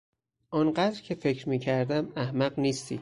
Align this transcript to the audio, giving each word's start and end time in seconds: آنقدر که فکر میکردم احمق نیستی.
آنقدر 0.51 1.01
که 1.01 1.15
فکر 1.15 1.49
میکردم 1.49 2.11
احمق 2.15 2.59
نیستی. 2.59 2.99